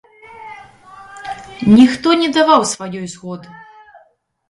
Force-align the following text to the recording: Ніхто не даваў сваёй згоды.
Ніхто 1.77 2.07
не 2.25 2.33
даваў 2.41 2.61
сваёй 2.75 3.07
згоды. 3.17 3.49